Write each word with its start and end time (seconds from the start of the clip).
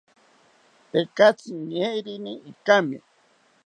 Tekatzi 0.91 1.51
ñeerini 1.69 2.33
ikami 2.51 2.97